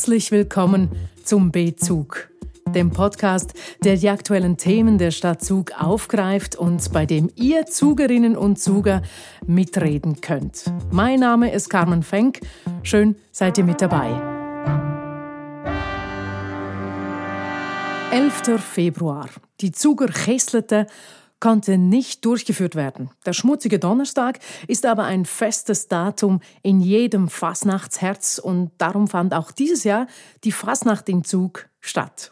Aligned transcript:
Herzlich 0.00 0.32
willkommen 0.32 0.88
zum 1.24 1.52
B-Zug, 1.52 2.30
dem 2.74 2.90
Podcast, 2.90 3.52
der 3.84 3.96
die 3.96 4.08
aktuellen 4.08 4.56
Themen 4.56 4.96
der 4.96 5.10
Stadt 5.10 5.44
Zug 5.44 5.72
aufgreift 5.78 6.56
und 6.56 6.90
bei 6.90 7.04
dem 7.04 7.28
ihr 7.34 7.66
Zugerinnen 7.66 8.34
und 8.34 8.58
Zuger 8.58 9.02
mitreden 9.46 10.22
könnt. 10.22 10.64
Mein 10.90 11.20
Name 11.20 11.52
ist 11.52 11.68
Carmen 11.68 12.02
Fenk. 12.02 12.40
Schön, 12.82 13.14
seid 13.30 13.58
ihr 13.58 13.64
mit 13.64 13.82
dabei. 13.82 14.08
11. 18.10 18.58
Februar. 18.58 19.28
Die 19.60 19.70
Zuger 19.70 20.06
kesselten 20.06 20.86
konnte 21.40 21.78
nicht 21.78 22.24
durchgeführt 22.24 22.74
werden. 22.74 23.10
Der 23.26 23.32
schmutzige 23.32 23.78
Donnerstag 23.78 24.38
ist 24.68 24.86
aber 24.86 25.04
ein 25.04 25.24
festes 25.24 25.88
Datum 25.88 26.40
in 26.62 26.80
jedem 26.80 27.28
Fasnachtsherz 27.28 28.38
und 28.38 28.70
darum 28.78 29.08
fand 29.08 29.34
auch 29.34 29.50
dieses 29.50 29.84
Jahr 29.84 30.06
die 30.44 30.52
Fasnacht 30.52 31.08
im 31.08 31.24
Zug 31.24 31.68
statt. 31.80 32.30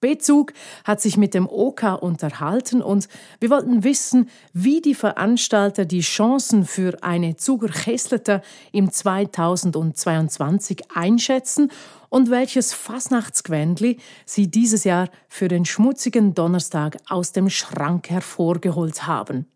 B-Zug 0.00 0.54
hat 0.84 1.00
sich 1.02 1.16
mit 1.18 1.34
dem 1.34 1.46
OK 1.46 1.82
unterhalten 2.00 2.80
und 2.80 3.08
wir 3.38 3.50
wollten 3.50 3.84
wissen, 3.84 4.30
wie 4.54 4.80
die 4.80 4.94
Veranstalter 4.94 5.84
die 5.84 6.00
Chancen 6.00 6.64
für 6.64 7.02
eine 7.02 7.36
Zuger 7.36 7.68
Chesleter 7.68 8.40
im 8.72 8.90
2022 8.90 10.84
einschätzen 10.94 11.70
und 12.10 12.28
welches 12.30 12.74
Fasnachtsgwändli 12.74 13.96
sie 14.26 14.50
dieses 14.50 14.84
Jahr 14.84 15.08
für 15.28 15.48
den 15.48 15.64
schmutzigen 15.64 16.34
Donnerstag 16.34 16.98
aus 17.08 17.32
dem 17.32 17.48
Schrank 17.48 18.10
hervorgeholt 18.10 19.06
haben. 19.06 19.46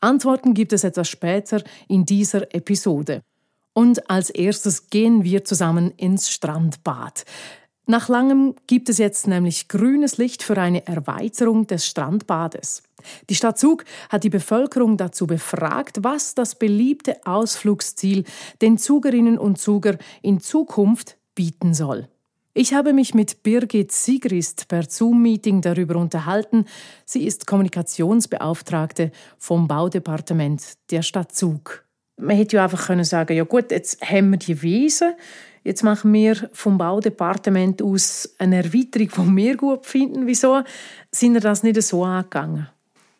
Antworten 0.00 0.52
gibt 0.52 0.74
es 0.74 0.84
etwas 0.84 1.08
später 1.08 1.62
in 1.88 2.04
dieser 2.04 2.54
Episode. 2.54 3.22
Und 3.72 4.10
als 4.10 4.30
erstes 4.30 4.90
gehen 4.90 5.24
wir 5.24 5.44
zusammen 5.44 5.92
ins 5.96 6.30
Strandbad. 6.30 7.24
Nach 7.88 8.08
langem 8.08 8.56
gibt 8.66 8.88
es 8.88 8.98
jetzt 8.98 9.28
nämlich 9.28 9.68
grünes 9.68 10.18
Licht 10.18 10.42
für 10.42 10.58
eine 10.58 10.86
Erweiterung 10.86 11.68
des 11.68 11.86
Strandbades. 11.86 12.82
Die 13.30 13.36
Stadt 13.36 13.58
Zug 13.58 13.84
hat 14.08 14.24
die 14.24 14.30
Bevölkerung 14.30 14.96
dazu 14.96 15.26
befragt, 15.26 15.98
was 16.02 16.34
das 16.34 16.56
beliebte 16.56 17.24
Ausflugsziel 17.24 18.24
den 18.60 18.76
Zugerinnen 18.76 19.38
und 19.38 19.58
Zuger 19.58 19.98
in 20.20 20.40
Zukunft 20.40 21.15
bieten 21.36 21.72
soll. 21.74 22.08
Ich 22.58 22.72
habe 22.72 22.94
mich 22.94 23.12
mit 23.12 23.42
Birgit 23.42 23.92
Sigrist 23.92 24.66
per 24.68 24.88
Zoom-Meeting 24.88 25.60
darüber 25.60 25.96
unterhalten. 25.96 26.64
Sie 27.04 27.26
ist 27.26 27.46
Kommunikationsbeauftragte 27.46 29.12
vom 29.38 29.68
Baudepartement 29.68 30.62
der 30.90 31.02
Stadt 31.02 31.32
Zug. 31.32 31.84
Man 32.16 32.34
hätte 32.34 32.56
ja 32.56 32.64
einfach 32.64 32.86
können 32.86 33.04
sagen, 33.04 33.36
ja 33.36 33.44
gut, 33.44 33.70
jetzt 33.70 34.00
haben 34.00 34.30
wir 34.30 34.38
die 34.38 34.62
Wiese, 34.62 35.18
jetzt 35.64 35.82
machen 35.82 36.10
wir 36.14 36.48
vom 36.54 36.78
Baudepartement 36.78 37.82
aus 37.82 38.34
eine 38.38 38.64
Erweiterung, 38.64 39.10
die 39.28 39.36
wir 39.36 39.56
gut 39.58 39.84
finden. 39.84 40.26
Wieso 40.26 40.62
sind 41.12 41.34
wir 41.34 41.42
das 41.42 41.62
nicht 41.62 41.80
so 41.82 42.04
angegangen? 42.04 42.68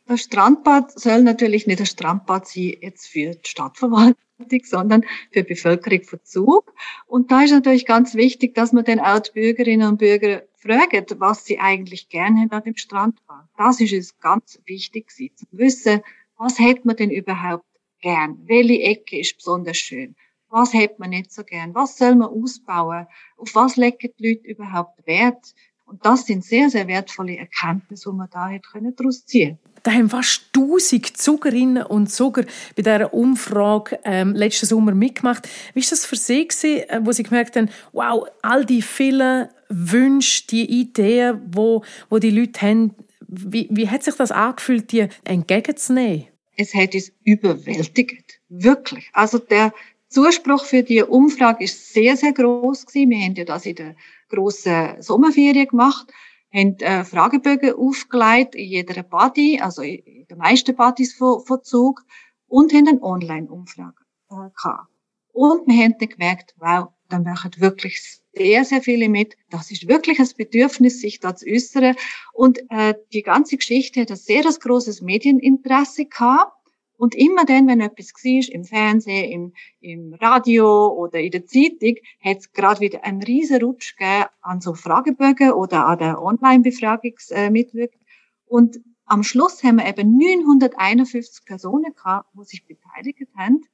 Das 0.06 0.20
Strandbad 0.20 0.98
soll 0.98 1.23
natürlich 1.23 1.67
nicht 1.67 1.80
ein 1.80 1.86
Strandbad 1.86 2.48
sein 2.48 2.75
jetzt 2.80 3.08
für 3.08 3.33
die 3.33 3.51
Stadtverwaltung, 3.51 4.17
sondern 4.65 5.03
für 5.33 5.42
die 5.42 5.55
Bevölkerung 5.55 6.03
von 6.05 6.20
Zug. 6.23 6.75
Und 7.06 7.31
da 7.31 7.42
ist 7.42 7.53
natürlich 7.53 7.87
ganz 7.87 8.15
wichtig, 8.15 8.55
dass 8.55 8.73
man 8.73 8.84
dann 8.84 9.01
auch 9.01 9.19
die 9.20 9.33
Bürgerinnen 9.33 9.89
und 9.89 9.98
Bürger 9.98 10.42
fragt, 10.56 11.19
was 11.19 11.45
sie 11.45 11.59
eigentlich 11.59 12.09
gerne 12.09 12.41
haben 12.41 12.51
an 12.51 12.62
dem 12.64 12.77
Strandbad. 12.77 13.48
Das 13.57 13.81
ist 13.81 13.92
es 13.92 14.19
ganz 14.19 14.61
wichtig, 14.67 15.11
sie 15.11 15.33
zu 15.34 15.47
wissen, 15.53 16.03
was 16.39 16.59
hätte 16.59 16.83
man 16.84 16.97
denn 16.97 17.11
überhaupt 17.11 17.64
gern? 18.01 18.39
Welche 18.47 18.83
Ecke 18.83 19.19
ist 19.19 19.37
besonders 19.37 19.79
schön? 19.79 20.17
Was 20.48 20.75
hätte 20.75 20.97
man 20.98 21.11
nicht 21.11 21.33
so 21.33 21.42
gern? 21.42 21.75
Was 21.75 21.98
soll 21.98 22.14
man 22.14 22.29
ausbauen? 22.29 23.07
Auf 23.37 23.55
was 23.55 23.77
legen 23.77 24.13
die 24.19 24.29
Leute 24.29 24.48
überhaupt 24.48 25.07
Wert? 25.07 25.55
Und 25.86 26.05
das 26.05 26.27
sind 26.27 26.45
sehr, 26.45 26.69
sehr 26.69 26.89
wertvolle 26.89 27.36
Erkenntnisse, 27.36 28.11
die 28.11 28.17
man 28.17 28.29
da 28.30 28.51
daraus 28.97 29.24
ziehen 29.24 29.58
können. 29.63 29.77
Da 29.85 29.92
haben 29.92 30.11
fast 30.11 30.51
1000 30.57 31.17
Zugerinnen 31.17 31.85
und 31.85 32.11
Zuger 32.11 32.45
bei 32.74 32.83
dieser 32.83 33.14
Umfrage 33.14 34.01
ähm, 34.05 34.35
letzten 34.35 34.67
Sommer 34.67 34.92
mitgemacht. 34.92 35.48
Wie 35.75 35.83
war 35.83 35.89
das 35.89 36.05
für 36.05 36.17
Sie, 36.17 36.48
gewesen, 36.48 36.89
äh, 36.89 37.01
wo 37.05 37.13
Sie 37.13 37.23
gemerkt 37.23 37.55
haben, 37.55 37.70
wow, 37.92 38.27
all 38.42 38.64
die 38.64 38.83
vielen 38.83 39.48
Wünsche, 39.69 40.48
die 40.48 40.80
Ideen, 40.80 41.41
wo, 41.52 41.85
wo 42.11 42.19
die 42.19 42.30
Leute 42.30 42.63
haben, 42.63 42.95
wie, 43.29 43.69
wie 43.70 43.89
hat 43.89 44.02
sich 44.02 44.17
das 44.17 44.33
angefühlt, 44.33 44.91
die 44.91 45.07
entgegenzunehmen? 45.23 46.27
Es 46.57 46.75
hat 46.75 46.95
uns 46.95 47.13
überwältigt. 47.23 48.41
Wirklich. 48.48 49.08
Also 49.13 49.39
der 49.39 49.73
Zuspruch 50.08 50.64
für 50.64 50.83
die 50.83 51.02
Umfrage 51.02 51.63
ist 51.63 51.92
sehr, 51.92 52.17
sehr 52.17 52.33
groß 52.33 52.86
gewesen. 52.86 53.11
Wir 53.11 53.19
haben 53.19 53.35
ja 53.35 53.45
das 53.45 53.67
in 53.67 53.77
der 53.77 53.96
grossen 54.29 55.01
Sommerferien 55.01 55.69
gemacht 55.69 56.13
haben 56.57 56.77
äh, 56.79 57.05
Fragebögen 57.05 57.75
aufgelegt 57.75 58.55
in 58.55 58.69
jeder 58.69 59.03
Party, 59.03 59.61
also 59.61 59.83
in 59.83 60.27
den 60.29 60.39
meisten 60.39 60.75
Partys 60.75 61.14
von, 61.14 61.45
von 61.45 61.63
Zug, 61.63 62.03
und 62.48 62.73
haben 62.73 62.89
eine 62.89 63.03
Online-Umfrage 63.03 64.03
äh, 64.31 64.51
gehabt. 64.57 64.89
Und 65.33 65.67
wir 65.67 65.85
haben 65.85 65.97
dann 65.98 66.09
gemerkt, 66.09 66.55
wow, 66.59 66.89
da 67.09 67.19
machen 67.19 67.51
wirklich 67.59 68.20
sehr, 68.33 68.64
sehr 68.64 68.83
viele 68.83 69.09
mit. 69.09 69.37
Das 69.51 69.70
ist 69.70 69.87
wirklich 69.87 70.19
ein 70.19 70.29
Bedürfnis, 70.37 71.01
sich 71.01 71.20
da 71.20 71.37
zu 71.37 71.47
äußern. 71.47 71.95
Und 72.33 72.58
äh, 72.70 72.95
die 73.13 73.23
ganze 73.23 73.57
Geschichte 73.57 74.01
hat 74.01 74.11
ein 74.11 74.17
sehr 74.17 74.43
großes 74.43 75.03
Medieninteresse 75.03 76.07
gehabt. 76.07 76.55
Und 76.96 77.14
immer 77.14 77.45
dann, 77.45 77.67
wenn 77.67 77.80
etwas 77.80 78.12
war, 78.14 78.55
im 78.55 78.64
Fernsehen, 78.64 79.30
im, 79.30 79.52
im 79.80 80.14
Radio 80.14 80.89
oder 80.89 81.20
in 81.20 81.30
der 81.30 81.45
Zeitung, 81.45 81.96
hat 82.20 82.39
es 82.39 82.52
gerade 82.52 82.80
wieder 82.80 83.05
einen 83.05 83.23
riesen 83.23 83.62
Rutsch 83.62 83.96
gegeben 83.96 84.27
an 84.40 84.61
so 84.61 84.74
Fragebögen 84.74 85.52
oder 85.52 85.86
an 85.86 85.98
der 85.98 86.23
Online-Befragungsmitwirkung. 86.23 88.01
Und 88.46 88.80
am 89.05 89.23
Schluss 89.23 89.62
haben 89.62 89.77
wir 89.77 89.86
eben 89.86 90.17
951 90.17 91.45
Personen 91.45 91.95
gehabt, 91.95 92.29
die 92.34 92.45
sich 92.45 92.67
beteiligt 92.67 93.28
haben. 93.36 93.64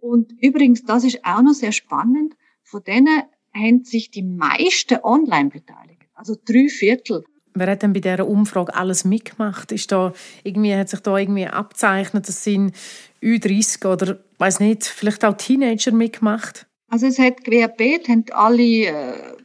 Und 0.00 0.32
übrigens, 0.42 0.84
das 0.84 1.04
ist 1.04 1.24
auch 1.24 1.42
noch 1.42 1.52
sehr 1.52 1.72
spannend, 1.72 2.34
von 2.62 2.82
denen 2.82 3.22
haben 3.54 3.84
sich 3.84 4.10
die 4.10 4.22
meisten 4.22 4.98
online 5.02 5.50
beteiligt. 5.50 6.08
Also 6.14 6.34
drei 6.44 6.68
Viertel. 6.68 7.24
Wer 7.54 7.70
hat 7.70 7.82
denn 7.82 7.92
bei 7.92 8.00
dieser 8.00 8.26
Umfrage 8.26 8.74
alles 8.74 9.04
mitgemacht? 9.04 9.72
Ist 9.72 9.92
da 9.92 10.12
irgendwie, 10.42 10.74
hat 10.74 10.88
sich 10.88 11.00
da 11.00 11.16
irgendwie 11.16 11.46
abzeichnet, 11.46 12.28
dass 12.28 12.44
sind 12.44 12.74
Ü30 13.22 13.86
oder 13.86 14.18
weiß 14.38 14.60
nicht, 14.60 14.84
vielleicht 14.84 15.24
auch 15.24 15.36
Teenager 15.36 15.92
mitgemacht? 15.92 16.66
Also 16.88 17.06
es 17.06 17.18
hat 17.18 17.44
querbeet, 17.44 18.08
haben 18.08 18.24
alle 18.32 18.86
äh, 18.86 19.36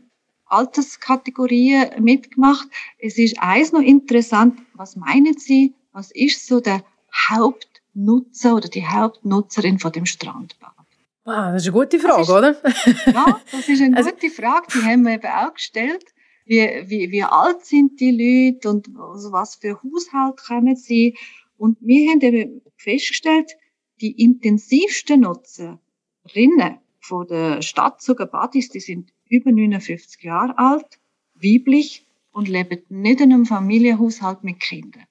Alterskategorien 0.46 2.04
mitgemacht. 2.04 2.68
Es 2.98 3.18
ist 3.18 3.40
eins 3.40 3.72
noch 3.72 3.82
interessant, 3.82 4.60
was 4.74 4.96
meinen 4.96 5.38
Sie, 5.38 5.74
was 5.92 6.12
ist 6.12 6.48
so 6.48 6.60
der 6.60 6.84
Hauptnutzer 7.30 8.56
oder 8.56 8.70
die 8.70 8.88
Hauptnutzerin 8.88 9.80
von 9.80 9.92
dem 9.92 10.06
Strandbad? 10.06 10.72
Wow, 11.26 11.52
das 11.52 11.64
ist 11.64 11.68
eine 11.68 11.78
gute 11.78 12.00
Frage, 12.00 12.22
ist, 12.22 12.30
oder? 12.30 12.56
ja, 13.06 13.42
das 13.52 13.68
ist 13.68 13.82
eine 13.82 13.98
also, 13.98 14.12
gute 14.12 14.30
Frage, 14.30 14.68
die 14.74 14.86
haben 14.86 15.04
wir 15.04 15.14
eben 15.14 15.28
auch 15.28 15.54
gestellt 15.54 16.06
wie, 16.48 16.90
wie, 16.90 17.12
wie 17.12 17.24
alt 17.24 17.66
sind 17.66 18.00
die 18.00 18.12
Leute 18.12 18.70
und 18.70 18.90
also 18.98 19.32
was 19.32 19.56
für 19.56 19.82
Haushalt 19.82 20.38
kommen 20.38 20.76
sie. 20.76 21.18
Und 21.58 21.78
wir 21.82 22.12
haben 22.12 22.22
eben 22.22 22.62
festgestellt, 22.78 23.52
die 24.02 24.12
intensivsten 24.24 25.22
Nutzerinnen 25.22 26.80
von 27.00 27.28
der 27.28 27.62
Stadt 27.62 28.02
sogar 28.02 28.28
Badis, 28.28 28.70
die 28.70 28.80
sind 28.80 29.12
über 29.30 29.52
59 29.52 30.24
Jahre 30.24 30.58
alt, 30.58 31.00
weiblich 31.36 32.06
und 32.32 32.48
leben 32.48 32.84
nicht 32.90 33.22
in 33.22 33.34
einem 33.34 33.46
Familienhaushalt 33.46 34.44
mit 34.44 34.60
Kindern. 34.60 35.06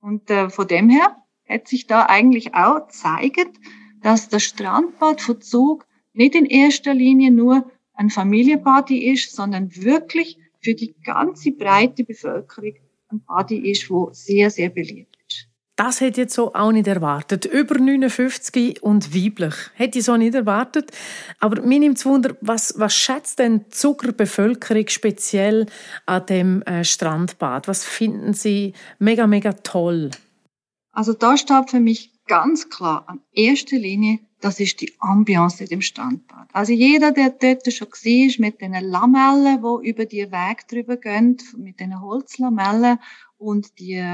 Und 0.00 0.30
äh, 0.30 0.50
von 0.50 0.68
dem 0.68 0.88
her 0.88 1.16
hat 1.48 1.68
sich 1.68 1.86
da 1.86 2.06
eigentlich 2.06 2.54
auch 2.54 2.86
gezeigt, 2.86 3.58
dass 4.02 4.28
das 4.28 4.44
Strandbad 4.44 5.20
von 5.20 5.40
Zug 5.40 5.86
nicht 6.12 6.34
in 6.34 6.46
erster 6.46 6.94
Linie 6.94 7.30
nur 7.30 7.70
ein 7.94 8.10
Familienparty 8.10 9.10
ist, 9.12 9.34
sondern 9.34 9.74
wirklich 9.76 10.38
für 10.64 10.74
die 10.74 10.94
ganze 11.04 11.52
breite 11.52 12.04
Bevölkerung 12.04 12.74
ein 13.08 13.20
Body 13.20 13.70
ist, 13.70 13.90
wo 13.90 14.10
sehr, 14.12 14.50
sehr 14.50 14.70
beliebt 14.70 15.16
ist. 15.28 15.48
Das 15.76 16.00
hätte 16.00 16.20
ich 16.20 16.24
jetzt 16.26 16.34
so 16.34 16.54
auch 16.54 16.70
nicht 16.70 16.86
erwartet. 16.86 17.46
Über 17.46 17.78
59 17.78 18.82
und 18.82 19.12
weiblich. 19.14 19.54
Hätte 19.74 19.98
ich 19.98 20.04
so 20.04 20.16
nicht 20.16 20.34
erwartet. 20.34 20.92
Aber 21.40 21.60
mir 21.62 21.80
nimmt 21.80 21.98
es 21.98 22.06
Wunder, 22.06 22.36
was, 22.40 22.74
was 22.78 22.94
schätzt 22.94 23.40
denn 23.40 23.64
die 23.64 23.68
Zuckerbevölkerung 23.70 24.86
speziell 24.88 25.66
an 26.06 26.26
dem 26.26 26.62
äh, 26.62 26.84
Strandbad? 26.84 27.66
Was 27.66 27.84
finden 27.84 28.34
sie 28.34 28.72
mega, 29.00 29.26
mega 29.26 29.52
toll? 29.52 30.12
Also 30.92 31.12
da 31.12 31.36
steht 31.36 31.70
für 31.70 31.80
mich 31.80 32.12
ganz 32.26 32.70
klar 32.70 33.04
an 33.08 33.20
erster 33.32 33.76
Linie 33.76 34.20
das 34.44 34.60
ist 34.60 34.82
die 34.82 34.92
Ambiance 34.98 35.64
im 35.64 35.80
Standbad. 35.80 36.48
Also 36.52 36.74
jeder, 36.74 37.12
der 37.12 37.30
dort 37.30 37.72
schon 37.72 37.88
war, 37.88 38.40
mit 38.40 38.60
den 38.60 38.74
Lamellen, 38.74 39.62
die 39.62 39.88
über 39.88 40.04
die 40.04 40.30
Weg 40.30 40.68
drüber 40.68 40.98
gehen, 40.98 41.38
mit 41.56 41.80
den 41.80 41.98
Holzlamellen 42.02 42.98
und 43.38 43.78
die 43.78 44.04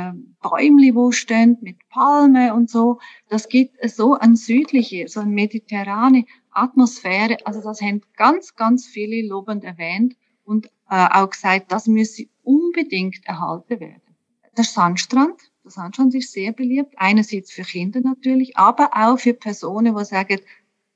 Bäume, 0.40 0.92
die 0.92 1.12
stehen, 1.12 1.58
mit 1.62 1.78
Palmen 1.88 2.52
und 2.52 2.70
so, 2.70 3.00
das 3.28 3.48
gibt 3.48 3.76
so 3.90 4.14
ein 4.14 4.36
südliche, 4.36 5.08
so 5.08 5.18
ein 5.18 5.30
mediterrane 5.30 6.26
Atmosphäre, 6.52 7.38
also 7.44 7.60
das 7.60 7.80
haben 7.80 8.02
ganz, 8.16 8.54
ganz 8.54 8.86
viele 8.86 9.26
lobend 9.26 9.64
erwähnt 9.64 10.14
und 10.44 10.66
äh, 10.88 11.08
auch 11.10 11.30
gesagt, 11.30 11.72
das 11.72 11.88
müsse 11.88 12.26
unbedingt 12.44 13.18
erhalten 13.24 13.80
werden. 13.80 14.16
Der 14.56 14.64
Sandstrand, 14.64 15.49
der 15.64 15.70
Sandstrand 15.70 16.14
ist 16.14 16.32
sehr 16.32 16.52
beliebt, 16.52 16.94
einerseits 16.96 17.52
für 17.52 17.62
Kinder 17.62 18.00
natürlich, 18.00 18.56
aber 18.56 18.90
auch 18.94 19.18
für 19.18 19.34
Personen, 19.34 19.96
die 19.96 20.04
sagen, 20.04 20.40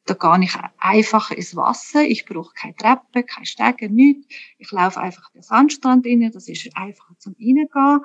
da 0.06 0.14
gehe 0.14 0.44
ich 0.44 0.55
einfach 0.78 1.31
ins 1.31 1.56
Wasser, 1.56 2.02
ich 2.02 2.26
brauche 2.26 2.52
keine 2.55 2.76
Treppe, 2.76 3.22
keine 3.22 3.46
Stege, 3.46 3.88
nichts. 3.90 4.26
Ich 4.58 4.70
laufe 4.70 5.00
einfach 5.00 5.31
den 5.31 5.43
Sandstrand 5.43 6.06
rein, 6.06 6.31
das 6.32 6.49
ist 6.49 6.76
einfacher 6.76 7.14
zum 7.19 7.34
Reingehen. 7.40 8.00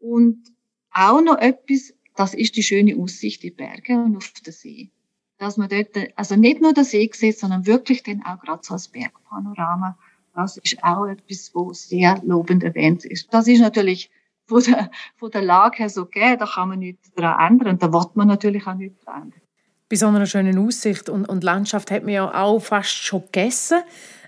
Und 0.00 0.52
auch 0.90 1.20
noch 1.20 1.38
etwas, 1.38 1.94
das 2.16 2.34
ist 2.34 2.56
die 2.56 2.62
schöne 2.62 2.96
Aussicht 2.96 3.44
in 3.44 3.54
Berge 3.54 3.94
und 3.94 4.16
auf 4.16 4.32
den 4.32 4.52
See. 4.52 4.90
Dass 5.38 5.56
man 5.56 5.68
dort, 5.68 5.96
also 6.16 6.34
nicht 6.34 6.60
nur 6.60 6.72
den 6.72 6.84
See 6.84 7.08
sieht, 7.12 7.38
sondern 7.38 7.66
wirklich 7.66 8.02
dann 8.02 8.24
auch 8.24 8.40
gerade 8.40 8.64
so 8.64 8.74
als 8.74 8.88
Bergpanorama. 8.88 9.96
Das 10.34 10.56
ist 10.56 10.82
auch 10.82 11.06
etwas, 11.06 11.52
wo 11.54 11.72
sehr 11.72 12.20
lobend 12.24 12.64
erwähnt 12.64 13.04
ist. 13.04 13.32
Das 13.32 13.46
ist 13.46 13.60
natürlich 13.60 14.10
von 14.48 14.62
der, 14.62 14.90
von 15.16 15.30
der 15.30 15.42
Lage 15.42 15.78
her 15.78 15.90
so 15.90 16.06
gegeben, 16.06 16.38
da 16.38 16.46
kann 16.46 16.70
man 16.70 16.78
nichts 16.78 17.12
daran 17.14 17.58
ändern. 17.58 17.78
Da 17.78 17.92
wird 17.92 18.16
man 18.16 18.28
natürlich 18.28 18.66
auch 18.66 18.74
nichts 18.74 19.04
daran 19.04 19.24
ändern. 19.24 19.40
Bei 19.88 19.96
so 19.96 20.06
einer 20.06 20.26
schönen 20.26 20.58
Aussicht 20.58 21.08
und, 21.08 21.26
und 21.26 21.44
Landschaft 21.44 21.90
hat 21.90 22.02
man 22.04 22.12
ja 22.12 22.42
auch 22.42 22.58
fast 22.60 22.90
schon 22.90 23.22
gegessen. 23.22 23.78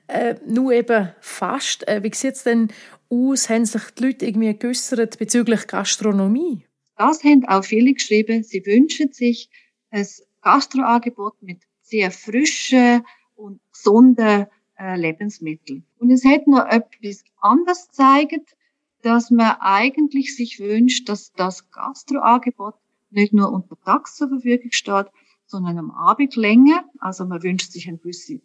Äh, 0.06 0.36
nur 0.46 0.72
eben 0.72 1.10
fast. 1.20 1.86
Äh, 1.86 2.02
wie 2.02 2.14
sieht 2.14 2.34
es 2.34 2.44
denn 2.44 2.68
aus? 3.10 3.48
Haben 3.48 3.64
sich 3.64 3.82
die 3.98 4.04
Leute 4.04 4.26
irgendwie 4.26 4.56
geäussert 4.56 5.18
bezüglich 5.18 5.66
Gastronomie? 5.66 6.64
Das 6.96 7.22
haben 7.24 7.46
auch 7.46 7.64
viele 7.64 7.92
geschrieben. 7.92 8.42
Sie 8.42 8.64
wünschen 8.66 9.12
sich 9.12 9.48
ein 9.90 10.06
Gastroangebot 10.42 11.42
mit 11.42 11.62
sehr 11.82 12.10
frischen 12.10 13.04
und 13.36 13.60
gesunden 13.72 14.46
äh, 14.78 14.96
Lebensmitteln. 14.96 15.84
Und 15.98 16.10
es 16.10 16.24
hat 16.24 16.46
noch 16.46 16.66
etwas 16.66 17.24
anderes 17.40 17.88
gezeigt, 17.88 18.56
dass 19.02 19.30
man 19.30 19.56
eigentlich 19.60 20.34
sich 20.36 20.58
wünscht, 20.60 21.08
dass 21.08 21.32
das 21.32 21.70
Gastroangebot 21.70 22.74
nicht 23.10 23.32
nur 23.32 23.52
unter 23.52 23.76
Tags 23.84 24.16
zur 24.16 24.28
Verfügung 24.28 24.72
steht, 24.72 25.06
sondern 25.46 25.78
am 25.78 25.90
Abend 25.90 26.36
länger. 26.36 26.84
Also 26.98 27.24
man 27.24 27.42
wünscht 27.42 27.72
sich 27.72 27.88
eine 27.88 27.98
gewisse 27.98 28.40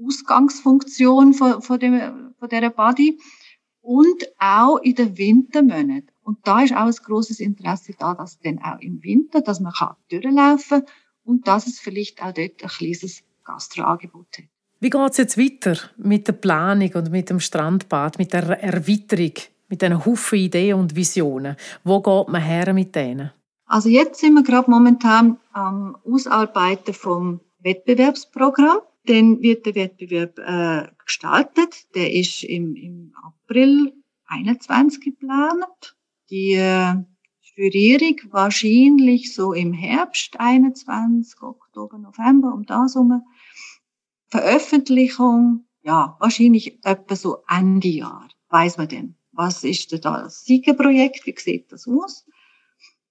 Ausgangsfunktion 0.00 1.34
von, 1.34 1.62
von, 1.62 1.78
dem, 1.78 2.34
von 2.38 2.48
dieser 2.48 2.70
Body 2.70 3.18
und 3.80 4.24
auch 4.38 4.78
in 4.78 4.94
den 4.94 5.16
Wintermonaten. 5.16 6.10
Und 6.22 6.38
da 6.44 6.62
ist 6.62 6.74
auch 6.74 6.86
ein 6.86 6.92
großes 6.92 7.40
Interesse 7.40 7.94
da, 7.98 8.14
dass 8.14 8.38
dann 8.40 8.58
auch 8.60 8.80
im 8.80 9.02
Winter, 9.02 9.40
dass 9.40 9.60
man 9.60 9.72
kann 9.72 9.96
durchlaufen 10.08 10.84
und 11.24 11.46
dass 11.46 11.66
es 11.66 11.78
vielleicht 11.78 12.22
auch 12.22 12.32
dort 12.32 12.62
ein 12.62 12.68
kleines 12.68 13.22
Gastroangebot 13.44 14.38
hat. 14.38 14.44
Wie 14.80 14.90
geht 14.90 15.10
es 15.10 15.16
jetzt 15.16 15.38
weiter 15.38 15.78
mit 15.96 16.26
der 16.26 16.32
Planung 16.32 16.92
und 16.94 17.10
mit 17.12 17.30
dem 17.30 17.38
Strandbad, 17.38 18.18
mit 18.18 18.32
der 18.32 18.60
Erweiterung, 18.62 19.34
mit 19.72 19.80
diesen 19.80 20.04
Haufen 20.04 20.38
Ideen 20.38 20.78
und 20.78 20.94
Visionen? 20.94 21.56
Wo 21.82 22.02
geht 22.02 22.28
man 22.28 22.42
her 22.42 22.74
mit 22.74 22.94
denen? 22.94 23.30
Also 23.64 23.88
jetzt 23.88 24.20
sind 24.20 24.34
wir 24.34 24.42
gerade 24.42 24.70
momentan 24.70 25.38
am 25.52 25.96
Ausarbeiten 26.04 26.92
vom 26.92 27.40
Wettbewerbsprogramm. 27.60 28.80
Dann 29.06 29.40
wird 29.40 29.64
der 29.64 29.74
Wettbewerb 29.74 30.38
äh, 30.38 30.88
gestartet. 31.02 31.86
Der 31.94 32.12
ist 32.12 32.44
im, 32.44 32.76
im 32.76 33.14
April 33.24 33.94
21 34.26 35.00
geplant. 35.02 35.96
Die 36.28 36.52
äh, 36.52 36.94
Jurierung 37.56 38.16
wahrscheinlich 38.30 39.34
so 39.34 39.54
im 39.54 39.72
Herbst 39.72 40.38
21, 40.38 41.40
Oktober, 41.40 41.96
November, 41.96 42.52
um 42.52 42.66
das 42.66 42.94
herum. 42.94 43.22
Veröffentlichung, 44.28 45.64
ja, 45.82 46.16
wahrscheinlich 46.20 46.78
etwa 46.84 47.16
so 47.16 47.38
Ende 47.48 47.88
Jahr. 47.88 48.28
Weiß 48.50 48.76
man 48.76 48.88
denn, 48.88 49.16
was 49.42 49.64
ist 49.64 49.90
denn 49.90 50.00
da 50.00 50.22
das 50.22 50.44
Siegerprojekt? 50.44 51.26
Wie 51.26 51.34
sieht 51.36 51.72
das 51.72 51.88
aus? 51.88 52.24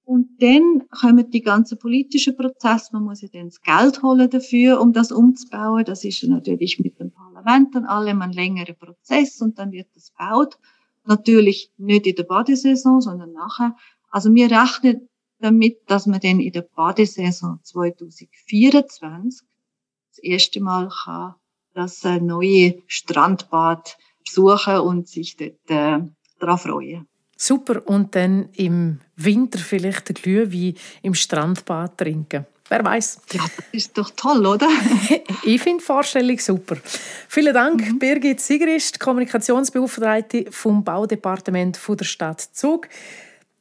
Und 0.05 0.41
dann 0.41 0.87
kommen 0.89 1.29
die 1.29 1.41
ganzen 1.41 1.77
politischen 1.77 2.37
Prozesse. 2.37 2.89
Man 2.93 3.03
muss 3.03 3.21
ja 3.21 3.27
dann 3.31 3.49
das 3.49 3.61
Geld 3.61 4.01
holen 4.01 4.29
dafür, 4.29 4.79
um 4.79 4.93
das 4.93 5.11
umzubauen. 5.11 5.83
Das 5.83 6.05
ist 6.05 6.23
natürlich 6.23 6.79
mit 6.79 6.99
dem 6.99 7.11
Parlament 7.11 7.75
dann 7.75 7.85
allem 7.85 8.21
ein 8.21 8.31
längerer 8.31 8.73
Prozess 8.73 9.41
und 9.41 9.59
dann 9.59 9.73
wird 9.73 9.89
das 9.93 10.13
gebaut. 10.13 10.57
Natürlich 11.03 11.71
nicht 11.77 12.07
in 12.07 12.15
der 12.15 12.23
Badesaison, 12.23 13.01
sondern 13.01 13.33
nachher. 13.33 13.75
Also 14.09 14.33
wir 14.33 14.49
rechnen 14.49 15.09
damit, 15.39 15.79
dass 15.87 16.05
man 16.05 16.21
dann 16.21 16.39
in 16.39 16.53
der 16.53 16.61
Badesaison 16.61 17.59
2024 17.63 19.47
das 20.09 20.19
erste 20.19 20.61
Mal 20.61 20.89
kann 21.03 21.35
das 21.73 22.03
neue 22.03 22.81
Strandbad 22.87 23.97
besuchen 24.25 24.79
und 24.79 25.07
sich 25.07 25.37
dort 25.37 25.69
äh, 25.69 25.99
daran 26.41 26.57
freuen. 26.57 27.07
Super. 27.37 27.81
Und 27.87 28.15
dann 28.15 28.49
im 28.55 28.99
Winter 29.15 29.59
vielleicht 29.59 30.09
ein 30.09 30.15
Glühwein 30.15 30.75
im 31.01 31.13
Strandbad 31.13 31.97
trinken. 31.97 32.45
Wer 32.69 32.85
weiß? 32.85 33.19
Ja, 33.33 33.41
das 33.43 33.65
ist 33.73 33.97
doch 33.97 34.11
toll, 34.15 34.45
oder? 34.45 34.69
ich 35.43 35.61
finde 35.61 35.79
die 35.79 35.85
Vorstellung 35.85 36.39
super. 36.39 36.77
Vielen 37.27 37.53
Dank, 37.53 37.81
mhm. 37.81 37.99
Birgit 37.99 38.39
Sigrist, 38.39 38.97
Kommunikationsbeauftragte 38.97 40.45
vom 40.51 40.81
Baudepartement 40.81 41.77
der 41.99 42.05
Stadt 42.05 42.39
Zug. 42.39 42.87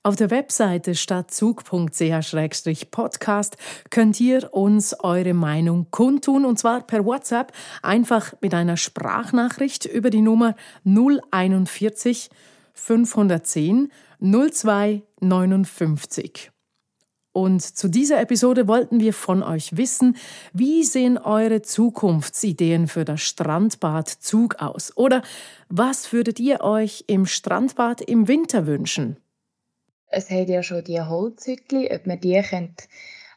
Auf 0.10 0.16
der 0.16 0.32
Webseite 0.32 0.96
stadtzug.ch-podcast 0.96 3.58
könnt 3.92 4.20
ihr 4.20 4.52
uns 4.56 5.00
eure 5.02 5.36
Meinung 5.36 5.86
kundtun 5.92 6.46
und 6.46 6.58
zwar 6.58 6.82
per 6.82 7.06
WhatsApp 7.06 7.52
einfach 7.84 8.34
mit 8.42 8.56
einer 8.56 8.76
Sprachnachricht 8.76 9.86
über 9.86 10.10
die 10.10 10.22
Nummer 10.22 10.56
041 10.84 12.32
510 12.74 13.92
0259. 14.20 16.50
Und 17.32 17.62
zu 17.62 17.88
dieser 17.88 18.20
Episode 18.20 18.68
wollten 18.68 19.00
wir 19.00 19.14
von 19.14 19.44
euch 19.44 19.78
wissen, 19.78 20.18
wie 20.54 20.84
sehen 20.86 21.20
eure 21.20 21.62
Zukunftsideen 21.62 22.88
für 22.88 23.06
das 23.06 23.22
Strandbad 23.22 24.10
Zug 24.10 24.56
aus? 24.56 24.92
Oder 24.98 25.22
was 25.68 26.12
würdet 26.12 26.40
ihr 26.40 26.62
euch 26.62 27.04
im 27.06 27.28
Strandbad 27.28 28.02
im 28.02 28.28
Winter 28.28 28.66
wünschen? 28.66 29.18
Es 30.10 30.30
hat 30.30 30.50
ja 30.50 30.64
schon 30.64 30.84
die 30.84 31.02
Holzhütchen, 31.02 31.88
ob 31.92 32.08
man 32.08 32.20
die 32.20 32.42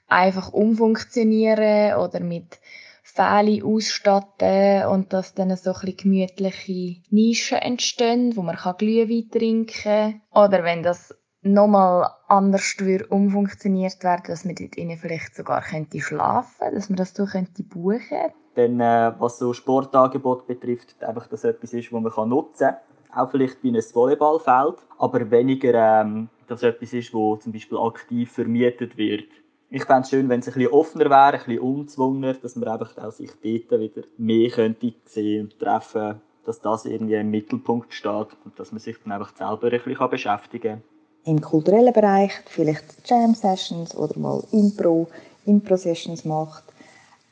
einfach 0.09 0.53
umfunktionieren 0.53 1.97
oder 1.97 2.21
mit 2.21 2.59
Pfähle 3.03 3.65
ausstatten 3.65 4.87
und 4.87 5.13
dass 5.13 5.35
dann 5.35 5.55
so 5.57 5.73
ein 5.75 5.97
gemütliche 5.97 7.03
Nischen 7.11 7.59
entstehen, 7.59 8.37
wo 8.37 8.43
man 8.43 8.57
Glühwein 8.79 9.29
trinken 9.31 9.67
kann. 9.67 10.23
Oder 10.31 10.65
wenn 10.65 10.83
das 10.83 11.15
nochmal 11.43 12.09
anders 12.29 12.77
umfunktioniert 13.11 14.03
werden, 14.03 14.23
dass 14.29 14.45
man 14.45 14.55
dort 14.55 14.77
innen 14.77 14.97
vielleicht 14.97 15.35
sogar 15.35 15.61
könnte 15.63 16.01
schlafen, 16.01 16.75
dass 16.75 16.89
man 16.89 16.97
das 16.97 17.15
so 17.15 17.27
könnte 17.27 17.63
buchen. 17.65 18.33
Dann, 18.55 18.81
äh, 18.81 19.13
was 19.19 19.39
so 19.39 19.53
Sportangebot 19.53 20.47
betrifft, 20.47 21.03
einfach, 21.03 21.27
dass 21.27 21.45
etwas 21.45 21.73
ist, 21.73 21.91
das 21.93 22.17
man 22.17 22.29
nutzen 22.29 22.69
kann. 22.69 22.77
Auch 23.15 23.31
vielleicht 23.31 23.63
bei 23.63 23.69
einem 23.69 23.83
Volleyballfeld, 23.83 24.77
aber 24.99 25.31
weniger, 25.31 26.01
ähm, 26.03 26.29
dass 26.53 26.63
etwas 26.63 26.93
ist, 26.93 27.13
wo 27.13 27.37
zum 27.37 27.53
Beispiel 27.53 27.79
aktiv 27.79 28.31
vermietet 28.31 28.97
wird. 28.97 29.29
Ich 29.71 29.85
fände 29.85 30.03
es 30.03 30.11
schön, 30.11 30.29
wenn 30.29 30.41
es 30.41 30.49
ein 30.49 30.55
bisschen 30.55 30.73
offener 30.73 31.11
wäre, 31.11 31.33
ein 31.33 31.45
bisschen 31.45 31.61
unzwungener, 31.61 32.35
dass 32.35 32.57
man 32.57 32.69
einfach 32.69 32.97
auch 32.99 33.13
sich 33.13 33.31
dort 33.31 33.81
wieder 33.81 34.03
mehr 34.19 34.51
könnte 34.51 34.93
sehen 35.07 35.45
und 35.45 35.59
treffen, 35.59 36.21
dass 36.45 36.61
das 36.61 36.85
irgendwie 36.85 37.15
im 37.15 37.31
Mittelpunkt 37.31 37.93
steht 37.95 38.29
und 38.45 38.59
dass 38.59 38.73
man 38.73 38.81
sich 38.81 38.97
dann 39.03 39.13
einfach 39.13 39.35
selber 39.35 39.73
ein 39.73 39.81
bisschen 39.83 40.11
beschäftigen 40.11 40.73
kann 40.73 40.83
im 41.25 41.41
kulturellen 41.41 41.93
Bereich 41.93 42.33
vielleicht 42.47 42.85
Jam-Sessions 43.05 43.95
oder 43.95 44.19
mal 44.19 44.43
Impro, 44.51 45.09
Impro-Sessions 45.47 46.25
macht. 46.25 46.65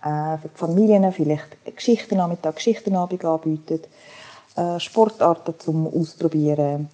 Äh, 0.03 0.39
für 0.39 0.49
die 0.49 0.59
Familien 0.59 1.13
vielleicht 1.13 1.77
Geschichtennachmittag, 1.77 2.55
Geschichtenabend 2.55 3.25
anbietet. 3.25 3.89
Äh, 4.57 4.79
Sportarten 4.79 5.55
zum 5.59 5.87
Ausprobieren. 5.87 6.89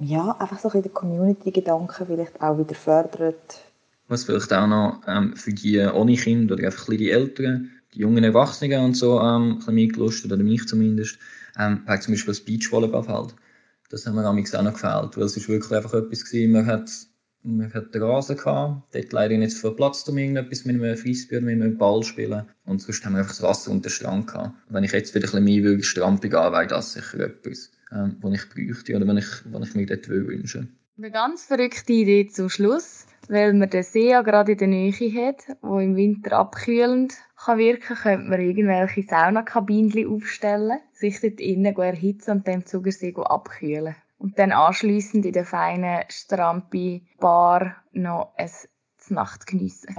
Ja, 0.00 0.32
einfach 0.38 0.58
so 0.58 0.70
ein 0.70 0.82
den 0.82 0.92
Community-Gedanken 0.92 2.06
vielleicht 2.06 2.40
auch 2.40 2.58
wieder 2.58 2.74
fördert. 2.74 3.60
Was 4.08 4.24
vielleicht 4.24 4.52
auch 4.52 4.66
noch 4.66 5.00
ähm, 5.06 5.36
für 5.36 5.52
die 5.52 5.78
ohne 5.80 6.16
Kinder 6.16 6.54
oder 6.54 6.66
einfach 6.66 6.88
die 6.88 7.10
Eltern, 7.10 7.70
die 7.94 8.00
jungen 8.00 8.24
Erwachsenen 8.24 8.84
und 8.84 8.96
so 8.96 9.20
ähm, 9.20 9.62
ein 9.66 9.74
mitgelustet, 9.74 10.32
oder 10.32 10.42
mich 10.42 10.66
zumindest, 10.66 11.18
ähm, 11.58 11.84
zum 12.00 12.12
Beispiel 12.12 12.34
das 12.34 12.40
Beachvolleyballfeld 12.40 13.34
Das 13.88 14.06
haben 14.06 14.16
mir 14.16 14.28
auch 14.28 14.34
noch 14.34 14.72
gefällt, 14.72 15.16
weil 15.16 15.24
es 15.24 15.36
ist 15.36 15.48
wirklich 15.48 15.72
einfach 15.72 15.94
etwas 15.94 16.24
gewesen, 16.24 16.52
man 16.52 16.66
hat 16.66 16.90
man 17.44 17.72
hat 17.74 17.94
den 17.94 18.02
Rasen 18.02 18.36
gehabt, 18.36 18.94
dort 18.94 19.12
leider 19.12 19.36
nicht 19.36 19.52
so 19.52 19.68
viel 19.68 19.76
Platz, 19.76 20.08
um 20.08 20.16
irgendetwas 20.16 20.64
mit 20.64 20.82
einem 20.82 20.96
Frisbee 20.96 21.36
oder 21.36 21.46
mit 21.46 21.60
einem 21.60 21.76
Ball 21.76 22.00
zu 22.00 22.08
spielen. 22.08 22.46
Und 22.64 22.80
sonst 22.80 23.04
haben 23.04 23.12
wir 23.12 23.18
einfach 23.18 23.32
das 23.32 23.42
Wasser 23.42 23.70
und 23.70 23.84
den 23.84 23.90
Strand 23.90 24.28
gehabt. 24.28 24.54
wenn 24.70 24.82
ich 24.82 24.92
jetzt 24.92 25.14
wieder 25.14 25.26
ein 25.26 25.44
bisschen 25.44 25.44
mehr 25.44 25.62
würde, 25.62 26.20
begehen, 26.20 26.52
wäre 26.52 26.66
das 26.66 26.94
sicher 26.94 27.20
etwas, 27.20 27.70
ähm, 27.94 28.16
was 28.20 28.34
ich 28.34 28.48
bräuchte 28.48 28.96
oder 28.96 29.06
was 29.06 29.18
ich, 29.18 29.52
was 29.52 29.68
ich 29.68 29.74
mir 29.74 29.86
dort 29.86 30.08
wünsche. 30.08 30.68
Eine 30.96 31.10
ganz 31.10 31.46
verrückte 31.46 31.92
Idee 31.92 32.28
zum 32.28 32.48
Schluss, 32.48 33.06
weil 33.28 33.52
man 33.54 33.70
den 33.70 33.82
See 33.82 34.10
ja 34.10 34.22
gerade 34.22 34.52
in 34.52 34.58
der 34.58 34.68
Nähe 34.68 34.92
hat, 34.92 35.42
wo 35.60 35.78
im 35.78 35.96
Winter 35.96 36.38
abkühlend 36.38 37.14
kann 37.36 37.58
wirken, 37.58 37.96
könnte 37.96 38.28
man 38.28 38.40
irgendwelche 38.40 39.02
Saunakabinen 39.02 40.08
aufstellen, 40.08 40.78
sich 40.92 41.20
dort 41.20 41.40
innen 41.40 41.76
erhitzen 41.76 42.30
und 42.30 42.48
dann 42.48 42.54
im 42.54 42.66
Zugersee 42.66 43.14
abkühlen 43.16 43.96
und 44.18 44.38
dann 44.38 44.52
anschließend 44.52 45.26
in 45.26 45.32
der 45.32 45.44
feinen 45.44 46.04
Strampi-Bar 46.08 47.76
noch 47.92 48.34
eine 48.36 48.50
Nacht 49.08 49.46
geniessen. 49.46 49.94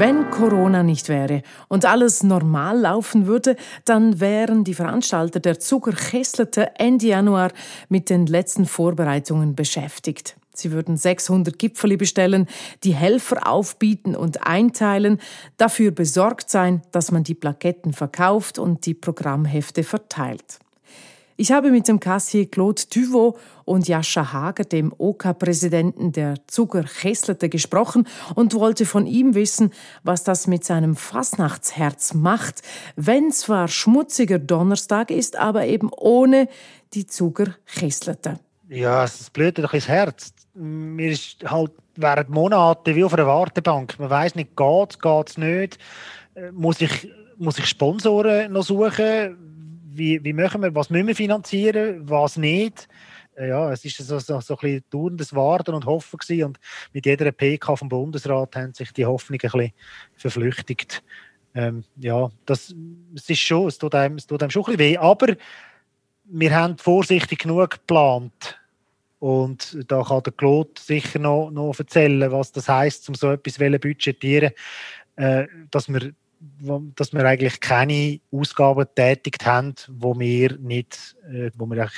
Wenn 0.00 0.30
Corona 0.30 0.82
nicht 0.82 1.10
wäre 1.10 1.42
und 1.68 1.84
alles 1.84 2.22
normal 2.22 2.78
laufen 2.78 3.26
würde, 3.26 3.54
dann 3.84 4.18
wären 4.18 4.64
die 4.64 4.72
Veranstalter 4.72 5.40
der 5.40 5.60
Zuckerkesselte 5.60 6.70
Ende 6.78 7.08
Januar 7.08 7.52
mit 7.90 8.08
den 8.08 8.24
letzten 8.24 8.64
Vorbereitungen 8.64 9.54
beschäftigt. 9.54 10.36
Sie 10.54 10.72
würden 10.72 10.96
600 10.96 11.58
Gipfeli 11.58 11.98
bestellen, 11.98 12.46
die 12.82 12.94
Helfer 12.94 13.46
aufbieten 13.46 14.16
und 14.16 14.46
einteilen, 14.46 15.20
dafür 15.58 15.90
besorgt 15.90 16.48
sein, 16.48 16.80
dass 16.92 17.12
man 17.12 17.22
die 17.22 17.34
Plaketten 17.34 17.92
verkauft 17.92 18.58
und 18.58 18.86
die 18.86 18.94
Programmhefte 18.94 19.84
verteilt. 19.84 20.60
Ich 21.40 21.52
habe 21.52 21.70
mit 21.70 21.88
dem 21.88 22.00
Kassier 22.00 22.50
Claude 22.50 22.82
Duvaux 22.92 23.38
und 23.64 23.88
Jascha 23.88 24.34
Hager, 24.34 24.64
dem 24.64 24.92
OK-Präsidenten 24.98 26.12
der 26.12 26.34
Zucker 26.46 26.84
Chesslete, 26.84 27.48
gesprochen 27.48 28.06
und 28.34 28.52
wollte 28.52 28.84
von 28.84 29.06
ihm 29.06 29.34
wissen, 29.34 29.72
was 30.02 30.22
das 30.22 30.46
mit 30.46 30.66
seinem 30.66 30.96
Fastnachtsherz 30.96 32.12
macht, 32.12 32.60
wenn 32.96 33.32
zwar 33.32 33.68
schmutziger 33.68 34.38
Donnerstag 34.38 35.10
ist, 35.10 35.36
aber 35.36 35.64
eben 35.64 35.88
ohne 35.96 36.46
die 36.92 37.06
Zucker 37.06 37.54
Chesslete. 37.64 38.38
Ja, 38.68 39.04
es 39.04 39.30
blüht 39.30 39.58
ein 39.58 39.64
ins 39.72 39.88
Herz 39.88 40.34
mir 40.52 41.10
ist 41.10 41.42
halt 41.50 41.72
während 41.96 42.28
Monaten 42.28 42.94
wie 42.94 43.04
auf 43.04 43.14
einer 43.14 43.26
Wartebank. 43.26 43.98
Man 43.98 44.10
weiß 44.10 44.34
nicht, 44.34 44.56
geht 44.56 45.28
es, 45.28 45.38
nicht. 45.38 45.78
Äh, 46.34 46.52
muss 46.52 46.82
ich, 46.82 47.10
muss 47.38 47.58
ich 47.58 47.66
Sponsoren 47.66 48.52
noch 48.52 48.62
suchen? 48.62 49.38
Wie, 49.92 50.22
wie 50.22 50.32
machen 50.32 50.62
wir, 50.62 50.74
was 50.74 50.90
müssen 50.90 51.06
wir 51.06 51.16
finanzieren, 51.16 52.08
was 52.08 52.36
nicht? 52.36 52.88
Äh, 53.36 53.48
ja, 53.48 53.72
es 53.72 53.84
ist 53.84 53.96
so, 53.98 54.18
so, 54.18 54.40
so 54.40 54.54
ein 54.54 54.60
bisschen 54.60 54.84
dauerndes 54.90 55.34
Warten 55.34 55.74
und 55.74 55.86
Hoffen 55.86 56.18
gewesen. 56.18 56.44
und 56.44 56.60
mit 56.92 57.06
jeder 57.06 57.30
PK 57.32 57.76
vom 57.76 57.88
Bundesrat 57.88 58.56
haben 58.56 58.74
sich 58.74 58.92
die 58.92 59.06
Hoffnungen 59.06 59.40
ein 59.42 59.50
bisschen 59.50 59.72
verflüchtigt. 60.16 61.02
Ähm, 61.54 61.84
ja, 61.96 62.30
das, 62.46 62.74
es 63.14 63.28
ist 63.28 63.40
schon, 63.40 63.66
es 63.66 63.78
tut, 63.78 63.94
einem, 63.94 64.16
es 64.16 64.26
tut 64.26 64.42
einem 64.42 64.50
schon 64.50 64.64
ein 64.64 64.76
bisschen 64.76 64.92
weh, 64.92 64.98
aber 64.98 65.36
wir 66.24 66.54
haben 66.54 66.78
vorsichtig 66.78 67.40
genug 67.40 67.70
geplant 67.70 68.60
und 69.18 69.76
da 69.90 70.02
kann 70.02 70.22
der 70.22 70.32
Claude 70.32 70.70
sicher 70.78 71.18
noch, 71.18 71.50
noch 71.50 71.76
erzählen, 71.76 72.30
was 72.30 72.52
das 72.52 72.68
heisst, 72.68 73.08
um 73.08 73.14
so 73.14 73.32
etwas 73.32 73.54
zu 73.54 73.78
budgetieren, 73.78 74.52
äh, 75.16 75.46
dass, 75.70 75.88
wir, 75.88 76.12
dass 76.96 77.12
wir 77.12 77.24
eigentlich 77.24 77.60
keine 77.60 78.20
Ausgaben 78.32 78.86
tätigt 78.94 79.44
haben, 79.44 79.74
wo 79.88 80.18
wir 80.18 80.56
nicht, 80.58 81.16
äh, 81.30 81.50
wo 81.56 81.66
wir, 81.66 81.88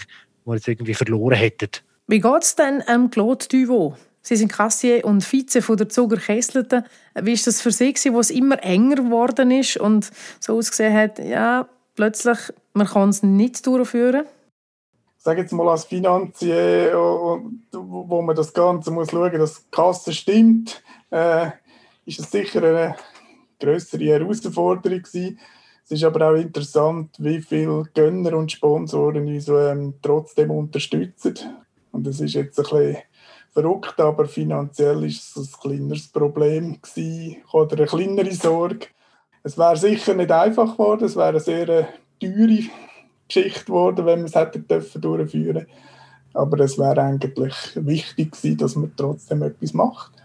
wo 0.45 0.53
wir 0.53 0.57
jetzt 0.57 0.69
irgendwie 0.69 0.95
verloren 0.95 1.37
hätten. 1.37 1.71
Wie 2.09 2.21
geht 2.21 2.43
es 2.43 2.57
denn 2.57 2.83
ähm, 2.89 3.11
Claude 3.11 3.47
Duvaux? 3.47 3.97
Sie 4.21 4.37
sind 4.37 4.53
Kassier 4.53 5.05
und 5.05 5.25
Vize 5.25 5.63
von 5.63 5.77
der 5.77 5.89
Zuger 5.89 6.17
Kesselten. 6.17 6.85
Wie 7.21 7.33
ist 7.33 7.47
das 7.47 7.61
für 7.61 7.73
Sie, 7.73 7.95
wo 8.13 8.21
es 8.21 8.31
immer 8.31 8.63
enger 8.63 8.97
geworden 8.97 9.51
ist 9.51 9.77
und 9.77 10.11
so 10.39 10.57
ausgesehen 10.57 10.95
hat, 10.95 11.19
ja, 11.19 11.69
plötzlich, 11.97 12.39
man 12.73 12.87
kann 12.87 13.09
es 13.09 13.23
nicht 13.23 13.67
durchführen? 13.67 14.25
sage 15.23 15.43
jetzt 15.43 15.53
mal 15.53 15.69
als 15.69 15.85
Finanzier, 15.85 16.93
wo 17.71 18.23
man 18.23 18.35
das 18.35 18.53
Ganze 18.53 18.91
muss 18.91 19.11
schauen, 19.11 19.39
dass 19.39 19.63
die 19.63 19.71
Kasse 19.71 20.13
stimmt, 20.13 20.83
äh, 21.11 21.51
ist 22.05 22.19
es 22.19 22.31
sicher 22.31 22.63
eine 22.63 22.97
größere 23.67 24.05
Herausforderung 24.05 25.03
gewesen. 25.03 25.39
Es 25.85 25.91
ist 25.91 26.05
aber 26.05 26.31
auch 26.31 26.37
interessant, 26.37 27.17
wie 27.19 27.41
viele 27.41 27.85
Gönner 27.95 28.37
und 28.37 28.53
Sponsoren 28.53 29.27
uns 29.27 29.49
ähm, 29.49 29.95
trotzdem 30.01 30.51
unterstützen. 30.51 31.35
Und 31.91 32.07
das 32.07 32.21
ist 32.21 32.35
jetzt 32.35 32.59
ein 32.59 32.63
bisschen 32.63 32.97
verrückt, 33.53 34.01
aber 34.01 34.27
finanziell 34.27 35.05
ist 35.05 35.37
es 35.37 35.37
ein 35.37 35.61
kleineres 35.61 36.09
Problem 36.09 36.81
gewesen, 36.81 37.37
oder 37.53 37.77
eine 37.77 37.87
kleinere 37.87 38.33
Sorge. 38.33 38.87
Es 39.43 39.59
wäre 39.59 39.77
sicher 39.77 40.15
nicht 40.15 40.31
einfach 40.31 40.73
geworden, 40.73 41.05
es 41.05 41.17
wäre 41.17 41.29
eine 41.29 41.41
sehr 41.41 41.69
äh, 41.69 41.85
teure 42.21 42.63
Geschichte 43.29 43.65
geworden, 43.65 44.07
wenn 44.07 44.21
wir 44.21 44.27
es 44.27 44.35
hätten 44.35 44.67
dürfen 44.67 45.01
durchführen 45.01 45.67
Aber 46.33 46.61
es 46.61 46.79
wäre 46.79 47.03
eigentlich 47.03 47.55
wichtig 47.75 48.33
gewesen, 48.33 48.57
dass 48.57 48.77
man 48.77 48.93
trotzdem 48.97 49.43
etwas 49.43 49.75
macht. 49.75 50.22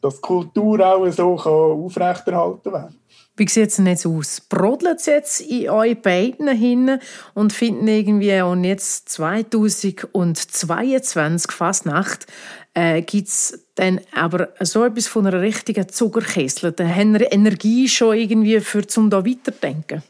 Dass 0.00 0.16
die 0.16 0.20
Kultur 0.20 0.80
auch 0.80 1.08
so 1.10 1.36
kann 1.36 1.52
aufrechterhalten 1.52 2.72
werden 2.72 2.98
Wie 3.36 3.48
sieht 3.48 3.68
es 3.68 3.76
denn 3.76 3.86
jetzt 3.86 4.06
aus? 4.06 4.40
Brodelt 4.40 4.98
es 5.00 5.06
jetzt 5.06 5.40
in 5.40 5.70
euch 5.70 6.00
beiden 6.00 6.48
hin 6.48 6.98
und 7.34 7.52
finden 7.52 7.88
irgendwie, 7.88 8.40
und 8.40 8.64
jetzt 8.64 9.08
2022 9.10 11.52
fast 11.52 11.86
Nacht, 11.86 12.26
äh, 12.74 13.02
gibt 13.02 13.28
es 13.28 13.66
dann 13.74 14.00
aber 14.14 14.48
so 14.60 14.84
etwas 14.84 15.08
von 15.08 15.26
einer 15.26 15.40
richtigen 15.40 15.88
Zuckerkessel? 15.88 16.72
Da 16.72 16.86
haben 16.86 17.18
wir 17.18 17.32
Energie 17.32 17.88
schon 17.88 18.16
irgendwie 18.16 18.60
für 18.60 18.86
zum 18.86 19.10
da 19.10 19.24
weiterdenken? 19.24 20.02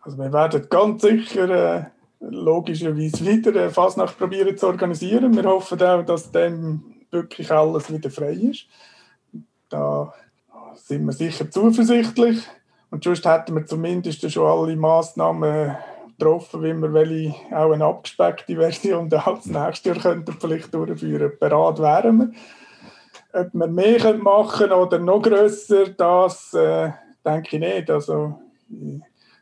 Also 0.00 0.18
wir 0.18 0.32
werden 0.32 0.66
ganz 0.68 1.02
sicher 1.02 1.48
äh, 1.48 1.84
logischerweise 2.20 3.24
wieder 3.24 3.50
eine 3.50 3.70
Fasnacht 3.70 4.18
probieren 4.18 4.56
zu 4.56 4.66
organisieren. 4.66 5.36
Wir 5.36 5.44
hoffen 5.44 5.80
auch, 5.82 6.04
dass 6.04 6.32
dann 6.32 6.82
wirklich 7.10 7.50
alles 7.50 7.92
wieder 7.92 8.10
frei 8.10 8.32
ist. 8.32 8.66
Da 9.68 10.12
sind 10.74 11.04
wir 11.06 11.12
sicher 11.12 11.50
zuversichtlich. 11.50 12.42
Und 12.90 13.04
sonst 13.04 13.24
hätten 13.24 13.54
wir 13.54 13.66
zumindest 13.66 14.30
schon 14.30 14.46
alle 14.46 14.76
Massnahmen 14.76 15.76
getroffen, 16.18 16.62
wie 16.62 16.74
wir 16.74 16.92
welche 16.92 17.34
auch 17.56 17.72
eine 17.72 17.84
abgespeckte 17.84 18.56
Version 18.56 19.12
als 19.12 19.46
nächstes 19.46 19.84
Jahr 19.84 19.96
könnten 19.96 20.36
vielleicht 20.38 20.74
durchführen. 20.74 21.32
Bereit 21.38 21.78
wären 21.78 22.18
wir. 22.18 22.30
Ob 23.32 23.54
wir 23.54 23.66
mehr 23.68 24.14
machen 24.14 24.58
können 24.58 24.72
oder 24.72 24.98
noch 24.98 25.22
grösser, 25.22 25.88
das 25.90 26.52
äh, 26.52 26.90
denke 27.24 27.56
ich 27.56 27.60
nicht. 27.60 27.90
Also, 27.90 28.40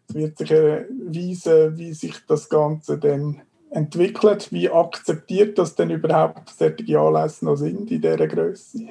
es 0.08 0.14
wird 0.14 0.38
sich 0.38 0.50
erweisen, 0.50 1.78
wie 1.78 1.94
sich 1.94 2.14
das 2.26 2.48
Ganze 2.48 2.98
dann 2.98 3.40
entwickelt, 3.70 4.50
wie 4.52 4.70
akzeptiert 4.70 5.58
das 5.58 5.74
denn 5.74 5.90
überhaupt 5.90 6.50
solche 6.50 6.98
Anlässe 6.98 7.44
noch 7.44 7.56
sind 7.56 7.90
in 7.90 8.00
dieser 8.00 8.26
Größe. 8.26 8.86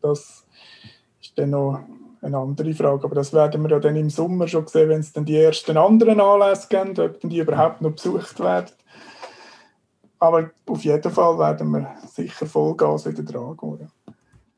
Das 0.00 0.44
ist 1.20 1.38
dann 1.38 1.50
noch 1.50 1.80
eine 2.22 2.36
andere 2.36 2.74
Frage. 2.74 3.04
Aber 3.04 3.14
das 3.14 3.32
werden 3.32 3.62
wir 3.62 3.70
ja 3.70 3.78
dann 3.78 3.96
im 3.96 4.10
Sommer 4.10 4.48
schon 4.48 4.66
sehen, 4.66 4.88
wenn 4.88 5.00
es 5.00 5.12
dann 5.12 5.24
die 5.24 5.36
ersten 5.36 5.76
anderen 5.76 6.20
Anlässe 6.20 6.68
gibt, 6.68 6.98
ob 6.98 7.20
die 7.20 7.38
überhaupt 7.38 7.80
noch 7.80 7.92
besucht 7.92 8.40
werden. 8.40 8.70
Aber 10.18 10.50
auf 10.66 10.84
jeden 10.84 11.10
Fall 11.10 11.38
werden 11.38 11.70
wir 11.70 11.94
sicher 12.06 12.46
Vollgas 12.46 13.06
wieder 13.06 13.22
dran 13.22 13.56
gehen. 13.56 13.90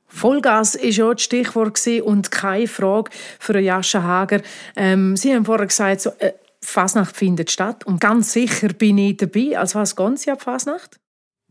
Vollgas 0.08 0.74
war 0.74 0.84
ja 0.84 1.12
das 1.12 1.22
Stichwort 1.22 1.86
und 2.04 2.30
keine 2.30 2.66
Frage 2.66 3.10
für 3.38 3.58
Jascha 3.58 4.02
Hager. 4.02 4.42
Ähm, 4.76 5.16
Sie 5.16 5.34
haben 5.34 5.44
vorher 5.44 5.66
gesagt, 5.66 6.02
so, 6.02 6.10
äh, 6.18 6.32
Fasnacht 6.62 7.16
findet 7.16 7.50
statt 7.50 7.84
und 7.84 8.00
ganz 8.00 8.32
sicher 8.32 8.68
bin 8.68 8.98
ich 8.98 9.16
dabei. 9.16 9.58
Als 9.58 9.74
was 9.74 9.96
Sie 10.16 10.30
ab 10.30 10.42
Fasnacht? 10.42 11.00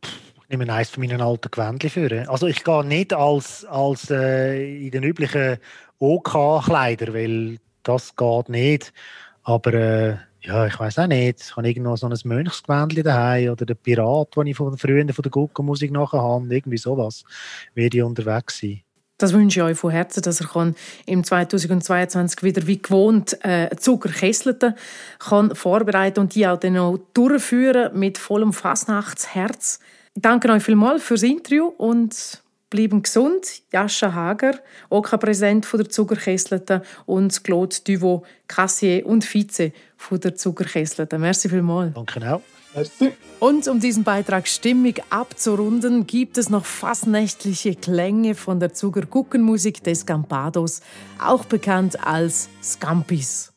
Ich 0.02 0.58
nehme 0.58 0.72
eines 0.74 0.90
von 0.90 1.02
meinen 1.02 1.22
alten 1.22 1.52
Gewändchen 1.52 1.90
für. 1.90 2.30
Also 2.30 2.48
ich 2.48 2.64
gehe 2.64 2.86
nicht 2.86 3.14
als, 3.14 3.66
als 3.66 4.10
äh, 4.10 4.86
in 4.86 4.92
den 4.92 5.04
üblichen 5.04 5.58
OK-Kleider, 6.00 7.14
weil 7.14 7.58
das 7.84 8.16
geht 8.16 8.50
nicht. 8.50 8.94
Aber 9.44 9.74
äh, 9.74 10.18
ja, 10.42 10.66
ich 10.66 10.80
weiß 10.80 11.00
auch 11.00 11.08
nicht. 11.08 11.42
Ich 11.42 11.56
habe 11.56 11.68
irgendwo 11.68 11.96
so 11.96 12.08
ein 12.08 12.18
Mönchsgewändchen 12.24 13.04
daheim 13.04 13.52
oder 13.52 13.66
der 13.66 13.76
Pirat, 13.76 14.36
den 14.36 14.48
ich 14.48 14.58
von 14.58 14.78
früher 14.78 15.08
von 15.14 15.24
der 15.24 15.32
Guckenmusik 15.32 15.92
nachher 15.92 16.22
habe. 16.22 16.54
Irgendwie 16.54 16.78
sowas. 16.78 17.24
Werde 17.76 17.98
ich 17.98 18.04
unterwegs 18.04 18.60
sein. 18.60 18.82
Das 19.22 19.34
wünsche 19.34 19.60
ich 19.60 19.64
euch 19.64 19.78
von 19.78 19.92
Herzen, 19.92 20.24
dass 20.24 20.42
er 20.42 20.74
im 21.06 21.24
2022 21.24 22.42
wieder 22.44 22.66
wie 22.66 22.82
gewohnt 22.82 23.38
äh, 23.44 23.70
Zuckerkesselte 23.76 24.76
kann 25.20 25.54
vorbereiten 25.56 26.22
und 26.22 26.36
die 26.36 26.48
auch 26.48 26.58
dann 26.58 26.78
auch 26.78 26.98
durchführen 27.14 27.98
mit 27.98 28.18
vollem 28.18 28.52
Fastnachtsherz. 28.52 29.80
Ich 30.16 30.22
danke 30.22 30.50
euch 30.50 30.64
vielmals 30.64 31.04
fürs 31.04 31.24
Interview 31.24 31.66
und 31.66 32.42
Bleiben 32.72 33.04
gesund. 33.04 33.46
Jascha 33.74 34.14
Hager, 34.14 34.54
OK-Präsident 34.90 35.66
OK 35.66 35.78
der 35.78 35.90
Zuckerkesselten 35.90 36.82
und 37.06 37.44
Claude 37.44 37.76
Duvaux, 37.86 38.26
Kassier 38.48 39.06
und 39.06 39.26
Vize 39.26 39.74
von 39.98 40.22
der 40.22 40.36
Zuckerkesselten. 40.36 41.20
Merci 41.20 41.50
vielmals. 41.50 41.94
Danke 41.94 42.34
auch. 42.34 42.42
Merci. 42.74 43.14
Und 43.40 43.68
um 43.68 43.80
diesen 43.80 44.04
Beitrag 44.04 44.48
stimmig 44.48 45.02
abzurunden, 45.10 46.06
gibt 46.08 46.38
es 46.38 46.50
noch 46.50 46.66
fast 46.66 47.08
nächtliche 47.08 47.76
Klänge 47.76 48.36
von 48.36 48.60
der 48.60 48.74
Zuckerguckenmusik 48.74 49.84
des 49.84 50.06
Gampados, 50.06 50.82
auch 51.20 51.46
bekannt 51.46 52.06
als 52.06 52.50
Scampis. 52.62 53.52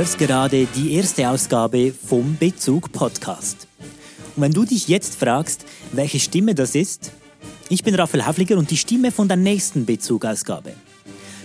Hörst 0.00 0.16
gerade 0.16 0.64
die 0.64 0.94
erste 0.94 1.28
Ausgabe 1.28 1.92
vom 1.92 2.38
Bezug 2.38 2.90
Podcast. 2.90 3.68
Und 4.34 4.42
wenn 4.42 4.50
du 4.50 4.64
dich 4.64 4.88
jetzt 4.88 5.14
fragst, 5.14 5.66
welche 5.92 6.18
Stimme 6.18 6.54
das 6.54 6.74
ist, 6.74 7.12
ich 7.68 7.84
bin 7.84 7.94
Raphael 7.94 8.24
Havliger 8.24 8.56
und 8.56 8.70
die 8.70 8.78
Stimme 8.78 9.12
von 9.12 9.28
der 9.28 9.36
nächsten 9.36 9.84
Bezug-Ausgabe. 9.84 10.72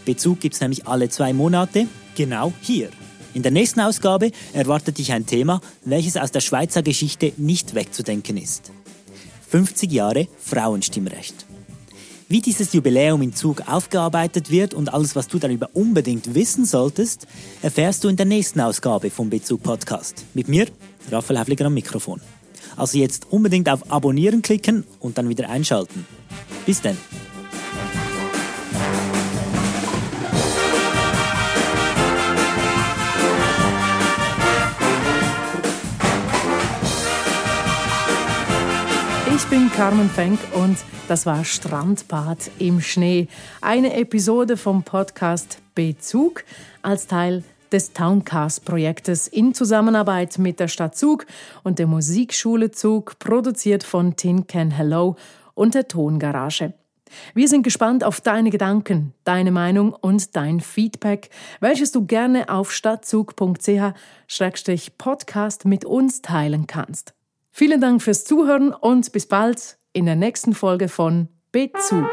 Bezug 0.05 0.39
gibt 0.39 0.55
es 0.55 0.61
nämlich 0.61 0.87
alle 0.87 1.09
zwei 1.09 1.33
Monate, 1.33 1.87
genau 2.15 2.53
hier. 2.61 2.91
In 3.33 3.43
der 3.43 3.51
nächsten 3.51 3.81
Ausgabe 3.81 4.31
erwartet 4.53 4.99
dich 4.99 5.11
ein 5.11 5.25
Thema, 5.25 5.59
welches 5.83 6.15
aus 6.15 6.31
der 6.31 6.39
Schweizer 6.39 6.81
Geschichte 6.81 7.33
nicht 7.35 7.75
wegzudenken 7.75 8.37
ist. 8.37 8.71
50 9.49 9.91
Jahre 9.91 10.29
Frauenstimmrecht. 10.39 11.45
Wie 12.27 12.41
dieses 12.41 12.73
Jubiläum 12.73 13.21
in 13.21 13.35
Zug 13.35 13.67
aufgearbeitet 13.67 14.49
wird 14.49 14.73
und 14.73 14.91
alles, 14.91 15.15
was 15.15 15.27
du 15.27 15.37
darüber 15.37 15.69
unbedingt 15.73 16.33
wissen 16.33 16.65
solltest, 16.65 17.27
erfährst 17.61 18.03
du 18.03 18.07
in 18.07 18.15
der 18.15 18.25
nächsten 18.25 18.61
Ausgabe 18.61 19.11
vom 19.11 19.29
Bezug 19.29 19.61
Podcast. 19.61 20.25
Mit 20.33 20.47
mir, 20.47 20.65
Raphael 21.11 21.37
Havliger 21.37 21.65
am 21.65 21.75
Mikrofon. 21.75 22.19
Also 22.77 22.97
jetzt 22.97 23.27
unbedingt 23.29 23.69
auf 23.69 23.91
Abonnieren 23.91 24.41
klicken 24.41 24.85
und 24.99 25.19
dann 25.19 25.29
wieder 25.29 25.49
einschalten. 25.49 26.07
Bis 26.65 26.81
dann. 26.81 26.97
Carmen 39.75 40.09
Fenk 40.09 40.39
und 40.53 40.77
das 41.09 41.25
war 41.25 41.43
Strandbad 41.43 42.49
im 42.59 42.79
Schnee. 42.79 43.27
Eine 43.59 43.97
Episode 43.97 44.55
vom 44.55 44.83
Podcast 44.83 45.61
Bezug 45.75 46.45
als 46.81 47.07
Teil 47.07 47.43
des 47.73 47.91
Towncast-Projektes 47.91 49.27
in 49.27 49.53
Zusammenarbeit 49.53 50.37
mit 50.37 50.61
der 50.61 50.69
Stadt 50.69 50.95
Zug 50.95 51.25
und 51.63 51.77
der 51.77 51.87
Musikschule 51.87 52.71
Zug, 52.71 53.19
produziert 53.19 53.83
von 53.83 54.15
Tin 54.15 54.47
Can 54.47 54.71
Hello 54.71 55.17
und 55.55 55.75
der 55.75 55.89
Tongarage. 55.89 56.71
Wir 57.33 57.49
sind 57.49 57.63
gespannt 57.63 58.05
auf 58.05 58.21
deine 58.21 58.51
Gedanken, 58.51 59.13
deine 59.25 59.51
Meinung 59.51 59.91
und 59.91 60.37
dein 60.37 60.61
Feedback, 60.61 61.29
welches 61.59 61.91
du 61.91 62.05
gerne 62.05 62.47
auf 62.47 62.71
stadtzug.ch-podcast 62.71 65.65
mit 65.65 65.83
uns 65.83 66.21
teilen 66.21 66.65
kannst. 66.65 67.14
Vielen 67.57 67.79
Dank 67.79 68.01
fürs 68.01 68.25
Zuhören 68.25 68.73
und 68.73 69.13
bis 69.13 69.27
bald 69.27 69.77
in 69.93 70.05
der 70.05 70.17
nächsten 70.17 70.53
Folge 70.53 70.89
von 70.89 71.29
Bezug. 71.53 72.05